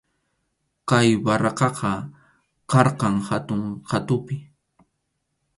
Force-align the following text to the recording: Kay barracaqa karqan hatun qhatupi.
Kay 0.89 1.07
barracaqa 1.25 1.91
karqan 2.71 3.15
hatun 3.27 3.61
qhatupi. 3.87 4.35